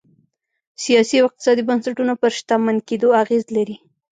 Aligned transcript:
سیاسي 0.83 1.15
او 1.19 1.25
اقتصادي 1.29 1.63
بنسټونه 1.69 2.13
پر 2.21 2.31
شتمن 2.37 2.77
کېدو 2.87 3.09
اغېز 3.21 3.43
لري. 3.55 3.75